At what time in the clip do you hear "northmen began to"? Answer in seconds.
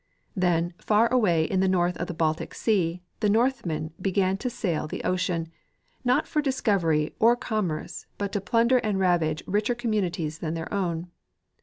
3.29-4.49